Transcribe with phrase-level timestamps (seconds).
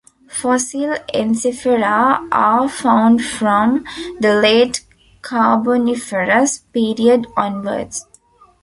[0.27, 3.83] Fossil Ensifera are found from
[4.19, 4.83] the late
[5.21, 8.07] Carboniferous period onwards.